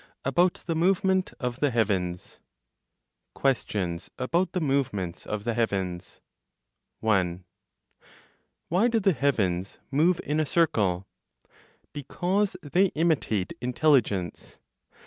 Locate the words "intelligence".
13.61-14.57